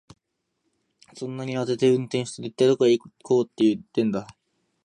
[1.13, 4.27] そんなに慌てて運転して、一体どこへ行こうってんだよ。